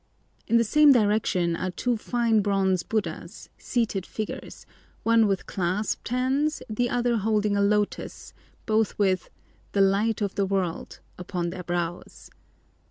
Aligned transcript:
In 0.47 0.57
the 0.57 0.63
same 0.63 0.91
direction 0.91 1.55
are 1.55 1.69
two 1.69 1.95
fine 1.95 2.39
bronze 2.41 2.81
Buddhas, 2.81 3.49
seated 3.59 4.03
figures, 4.03 4.65
one 5.03 5.27
with 5.27 5.45
clasped 5.45 6.07
hands, 6.07 6.63
the 6.67 6.89
other 6.89 7.17
holding 7.17 7.55
a 7.55 7.61
lotus, 7.61 8.33
both 8.65 8.97
with 8.97 9.29
"The 9.73 9.81
light 9.81 10.19
of 10.23 10.33
the 10.33 10.45
world" 10.47 11.01
upon 11.19 11.51
their 11.51 11.61
brows. 11.61 12.31